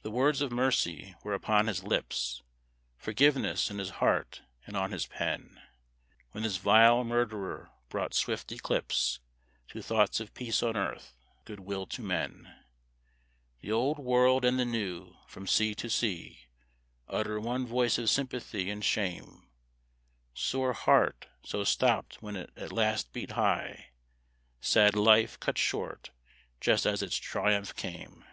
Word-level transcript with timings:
The 0.00 0.10
words 0.10 0.40
of 0.40 0.50
mercy 0.50 1.14
were 1.22 1.34
upon 1.34 1.66
his 1.66 1.84
lips, 1.84 2.42
Forgiveness 2.96 3.70
in 3.70 3.76
his 3.80 3.90
heart 4.00 4.40
and 4.64 4.78
on 4.78 4.92
his 4.92 5.04
pen, 5.06 5.60
When 6.30 6.42
this 6.42 6.56
vile 6.56 7.04
murderer 7.04 7.70
brought 7.90 8.14
swift 8.14 8.50
eclipse 8.50 9.20
To 9.68 9.82
thoughts 9.82 10.20
of 10.20 10.32
peace 10.32 10.62
on 10.62 10.74
earth, 10.74 11.12
good 11.44 11.60
will 11.60 11.84
to 11.88 12.00
men. 12.00 12.64
The 13.60 13.70
Old 13.70 13.98
World 13.98 14.46
and 14.46 14.58
the 14.58 14.64
New, 14.64 15.16
from 15.26 15.46
sea 15.46 15.74
to 15.74 15.90
sea, 15.90 16.46
Utter 17.06 17.38
one 17.38 17.66
voice 17.66 17.98
of 17.98 18.08
sympathy 18.08 18.70
and 18.70 18.82
shame. 18.82 19.50
Sore 20.32 20.72
heart, 20.72 21.26
so 21.44 21.62
stopped 21.62 22.22
when 22.22 22.36
it 22.36 22.50
at 22.56 22.72
last 22.72 23.12
beat 23.12 23.32
high! 23.32 23.90
Sad 24.62 24.96
life, 24.96 25.38
cut 25.40 25.58
short 25.58 26.08
just 26.58 26.86
as 26.86 27.02
its 27.02 27.18
triumph 27.18 27.76
came! 27.76 28.24